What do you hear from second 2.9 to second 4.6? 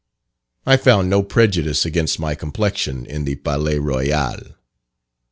in the Palais Royal.